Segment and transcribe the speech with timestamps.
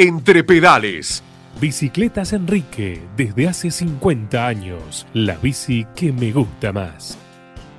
[0.00, 1.24] Entre Pedales.
[1.60, 7.18] Bicicletas Enrique, desde hace 50 años, la bici que me gusta más.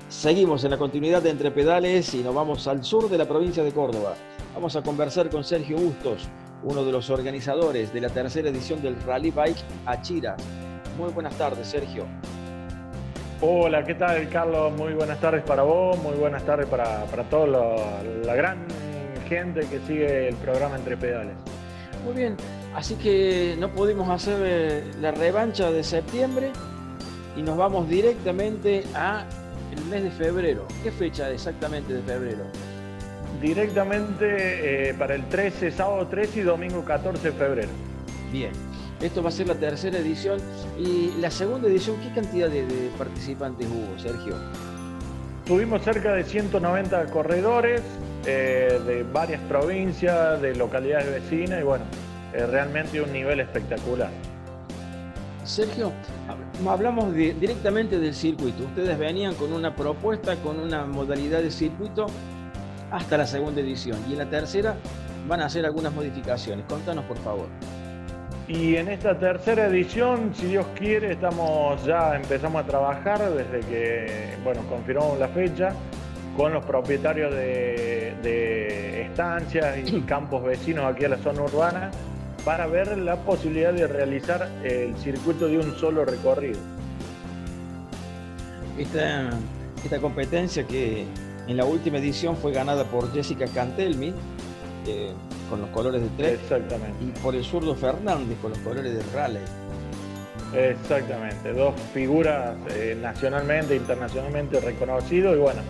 [0.09, 3.63] Seguimos en la continuidad de Entre Pedales y nos vamos al sur de la provincia
[3.63, 4.15] de Córdoba.
[4.53, 6.27] Vamos a conversar con Sergio Bustos,
[6.61, 10.35] uno de los organizadores de la tercera edición del Rally Bike Achira.
[10.97, 12.05] Muy buenas tardes, Sergio.
[13.39, 14.73] Hola, ¿qué tal, Carlos?
[14.73, 17.47] Muy buenas tardes para vos, muy buenas tardes para, para toda
[18.25, 18.57] la gran
[19.29, 21.37] gente que sigue el programa Entre Pedales.
[22.05, 22.37] Muy bien,
[22.75, 26.51] así que no pudimos hacer eh, la revancha de septiembre
[27.35, 29.25] y nos vamos directamente a
[29.71, 30.65] el mes de febrero.
[30.83, 32.43] ¿Qué fecha exactamente de febrero?
[33.41, 37.69] Directamente eh, para el 13, sábado 13 y domingo 14 de febrero.
[38.31, 38.51] Bien,
[39.01, 40.39] esto va a ser la tercera edición.
[40.77, 44.35] ¿Y la segunda edición, qué cantidad de, participantes hubo, Sergio?
[45.49, 47.81] Tuvimos cerca de 190 corredores
[48.27, 51.85] eh, de varias provincias, de localidades vecinas y bueno,
[52.31, 54.11] realmente un nivel espectacular.
[55.43, 55.91] Sergio,
[56.67, 58.63] hablamos directamente del circuito.
[58.65, 62.05] Ustedes venían con una propuesta, con una modalidad de circuito
[62.91, 63.97] hasta la segunda edición.
[64.07, 64.75] Y en la tercera
[65.27, 66.63] van a hacer algunas modificaciones.
[66.69, 67.47] Contanos, por favor.
[68.49, 74.37] Y en esta tercera edición, si Dios quiere, estamos ya empezamos a trabajar desde que,
[74.43, 75.75] bueno, confirmamos la fecha
[76.35, 81.91] con los propietarios de, de estancias y campos vecinos aquí a la zona urbana
[82.43, 86.57] para ver la posibilidad de realizar el circuito de un solo recorrido.
[88.79, 89.29] Esta,
[89.83, 91.05] esta competencia que
[91.47, 94.11] en la última edición fue ganada por Jessica Cantelmi,
[94.87, 95.13] eh,
[95.49, 96.39] con los colores de Trek.
[96.41, 97.03] Exactamente.
[97.03, 99.45] Y por el zurdo Fernández con los colores de Raleigh.
[100.53, 105.61] Exactamente, dos figuras eh, nacionalmente internacionalmente reconocidos y bueno,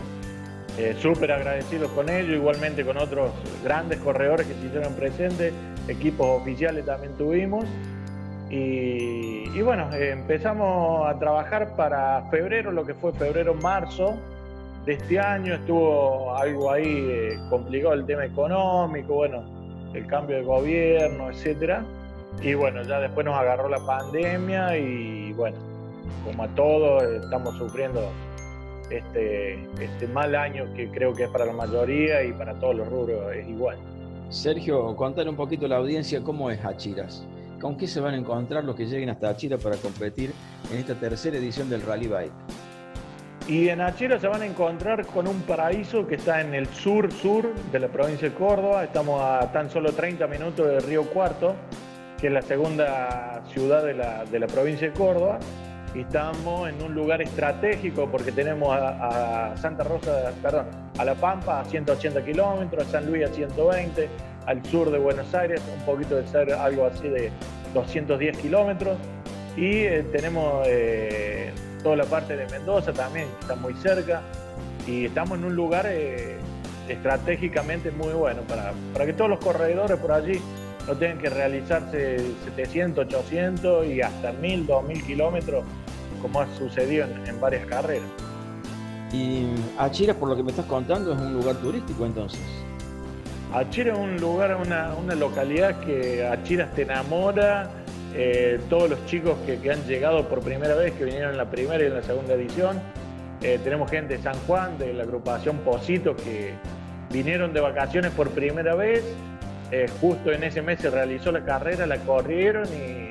[0.77, 5.53] eh, súper agradecidos con ellos, igualmente con otros grandes corredores que se hicieron presentes,
[5.89, 7.66] equipos oficiales también tuvimos.
[8.52, 14.16] Y, bueno, empezamos a trabajar para febrero, lo que fue febrero-marzo,
[14.86, 19.58] de este año estuvo algo ahí complicado el tema económico, bueno,
[19.94, 21.83] el cambio de gobierno, etcétera.
[22.42, 25.58] Y bueno, ya después nos agarró la pandemia y bueno,
[26.23, 28.02] como a todos estamos sufriendo
[28.89, 32.88] este, este mal año que creo que es para la mayoría y para todos los
[32.88, 33.78] rubros es igual.
[34.30, 37.26] Sergio, contar un poquito a la audiencia cómo es Achiras.
[37.60, 40.32] ¿Con qué se van a encontrar los que lleguen hasta Achira para competir
[40.72, 42.32] en esta tercera edición del Rally Bike?
[43.49, 47.55] Y en Achira se van a encontrar con un paraíso que está en el sur-sur
[47.71, 48.83] de la provincia de Córdoba.
[48.83, 51.55] Estamos a tan solo 30 minutos de Río Cuarto,
[52.21, 55.39] que es la segunda ciudad de la, de la provincia de Córdoba.
[55.95, 60.67] Y estamos en un lugar estratégico porque tenemos a, Santa Rosa, perdón,
[60.99, 64.10] a La Pampa a 180 kilómetros, a San Luis a 120,
[64.45, 67.31] al sur de Buenos Aires, un poquito de ser algo así de
[67.73, 68.95] 210 kilómetros.
[69.55, 71.52] Y eh, tenemos eh,
[71.83, 74.21] toda la parte de Mendoza también, que está muy cerca,
[74.87, 76.37] y estamos en un lugar eh,
[76.87, 80.42] estratégicamente muy bueno para, para que todos los corredores por allí
[80.87, 85.64] no tengan que realizarse 700, 800 y hasta 1000, 2000 kilómetros,
[86.21, 88.10] como ha sucedido en, varias carreras.
[89.14, 92.39] Y Achira, por lo que me estás contando, es un lugar turístico entonces.
[93.54, 97.70] Achira es un lugar, una, una localidad que Achira te enamora,
[98.15, 101.83] eh, todos los chicos que, han llegado por primera vez, que vinieron en la primera
[101.83, 102.81] y en la segunda edición.
[103.42, 106.53] Eh, tenemos gente de San Juan, de la agrupación Posito, que
[107.11, 109.03] vinieron de vacaciones por primera vez.
[109.71, 113.09] Eh, justo en ese mes se realizó la carrera, la corrieron y,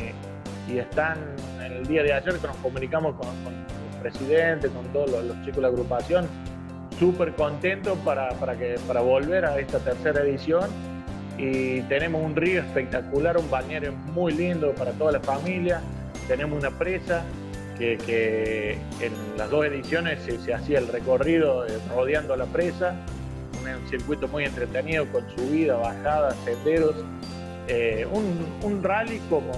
[0.76, 1.16] están
[1.64, 5.56] en el día de ayer que nos comunicamos con, el presidente, con todos los, chicos
[5.56, 6.26] de la agrupación,
[6.98, 8.54] súper contentos para, para,
[8.86, 10.68] para volver a esta tercera edición
[11.38, 15.80] y tenemos un río espectacular, un balneario muy lindo para toda la familia,
[16.26, 17.24] tenemos una presa
[17.78, 22.96] que, en las dos ediciones se, hacía el recorrido eh, rodeando la presa,
[23.62, 26.96] un, circuito muy entretenido con subida, bajada, senderos,
[27.68, 29.52] eh, un, rally como,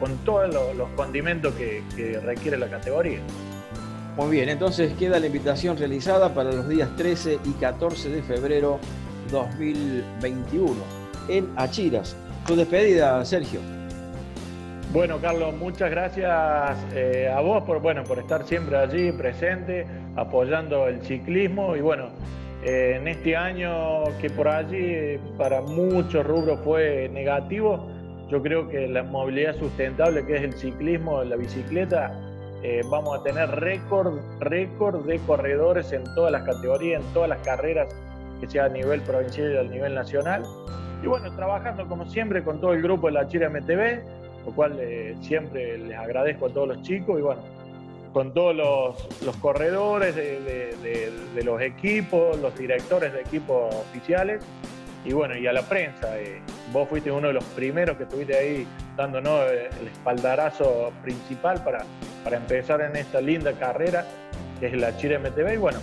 [0.00, 3.20] con todos los, condimentos que requiere la categoría.
[4.18, 8.80] Muy bien, entonces queda la invitación realizada para los días 13 y 14 de febrero
[9.30, 10.74] 2021
[11.28, 12.16] en Achiras.
[12.46, 13.60] Tu despedida, Sergio.
[14.92, 19.86] Bueno, Carlos, muchas gracias eh, a vos por, bueno, por estar siempre allí presente,
[20.16, 22.08] apoyando el ciclismo y bueno,
[22.64, 27.86] eh, en este año que por allí para muchos rubros fue negativo,
[28.30, 32.18] yo creo que la movilidad sustentable que es el ciclismo, la bicicleta,
[32.62, 37.38] eh, vamos a tener récord, récord de corredores en todas las categorías, en todas las
[37.40, 37.94] carreras
[38.40, 40.44] que sea a nivel provincial y a nivel nacional.
[41.02, 44.02] Y bueno, trabajando como siempre con todo el grupo de la Chira MTV,
[44.46, 47.40] lo cual eh, siempre les agradezco a todos los chicos y bueno,
[48.12, 51.12] con todos los, corredores de,
[51.44, 54.42] los equipos, los directores de equipos oficiales
[55.04, 56.18] y bueno, y a la prensa.
[56.18, 56.40] Eh,
[56.72, 61.84] vos fuiste uno de los primeros que estuviste ahí dándonos eh, el espaldarazo principal para,
[62.24, 64.04] para empezar en esta linda carrera
[64.58, 65.54] que es la Chile MTV.
[65.54, 65.78] Y bueno,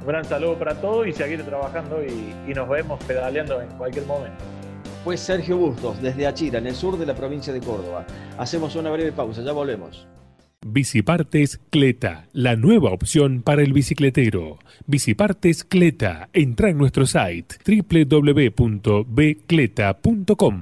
[0.00, 4.06] un gran saludo para todos y seguir trabajando y, y nos vemos pedaleando en cualquier
[4.06, 4.44] momento.
[5.04, 8.04] Pues Sergio Bustos, desde Achira, en el sur de la provincia de Córdoba.
[8.36, 10.06] Hacemos una breve pausa, ya volvemos.
[10.66, 14.58] Bicipartes Cleta, la nueva opción para el bicicletero.
[14.86, 20.56] Bicipartes Cleta, entra en nuestro site www.bcleta.com.